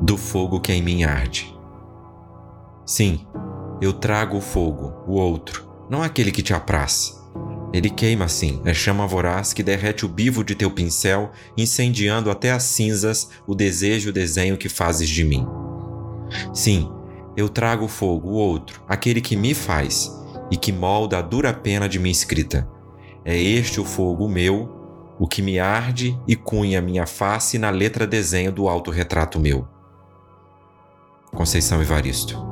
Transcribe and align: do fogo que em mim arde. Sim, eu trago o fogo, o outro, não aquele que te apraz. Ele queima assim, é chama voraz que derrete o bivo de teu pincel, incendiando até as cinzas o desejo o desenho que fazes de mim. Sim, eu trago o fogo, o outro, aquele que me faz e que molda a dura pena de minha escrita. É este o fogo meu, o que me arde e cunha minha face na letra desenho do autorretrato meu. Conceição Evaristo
do 0.00 0.16
fogo 0.16 0.60
que 0.60 0.72
em 0.72 0.82
mim 0.82 1.04
arde. 1.04 1.54
Sim, 2.86 3.26
eu 3.80 3.92
trago 3.92 4.38
o 4.38 4.40
fogo, 4.40 4.94
o 5.06 5.12
outro, 5.14 5.68
não 5.90 6.02
aquele 6.02 6.32
que 6.32 6.42
te 6.42 6.54
apraz. 6.54 7.18
Ele 7.72 7.90
queima 7.90 8.24
assim, 8.24 8.62
é 8.64 8.72
chama 8.72 9.06
voraz 9.06 9.52
que 9.52 9.62
derrete 9.62 10.06
o 10.06 10.08
bivo 10.08 10.42
de 10.42 10.54
teu 10.54 10.70
pincel, 10.70 11.30
incendiando 11.56 12.30
até 12.30 12.50
as 12.50 12.62
cinzas 12.62 13.28
o 13.46 13.54
desejo 13.54 14.10
o 14.10 14.12
desenho 14.12 14.56
que 14.56 14.68
fazes 14.68 15.08
de 15.08 15.22
mim. 15.22 15.46
Sim, 16.54 16.90
eu 17.36 17.48
trago 17.48 17.84
o 17.84 17.88
fogo, 17.88 18.30
o 18.30 18.34
outro, 18.34 18.82
aquele 18.88 19.20
que 19.20 19.36
me 19.36 19.54
faz 19.54 20.10
e 20.50 20.56
que 20.56 20.72
molda 20.72 21.18
a 21.18 21.22
dura 21.22 21.52
pena 21.52 21.88
de 21.88 21.98
minha 21.98 22.12
escrita. 22.12 22.68
É 23.24 23.36
este 23.38 23.80
o 23.80 23.84
fogo 23.84 24.26
meu, 24.26 24.78
o 25.18 25.26
que 25.26 25.42
me 25.42 25.58
arde 25.58 26.18
e 26.26 26.34
cunha 26.34 26.80
minha 26.80 27.06
face 27.06 27.58
na 27.58 27.68
letra 27.68 28.06
desenho 28.06 28.50
do 28.50 28.68
autorretrato 28.68 29.38
meu. 29.38 29.68
Conceição 31.38 31.80
Evaristo 31.80 32.47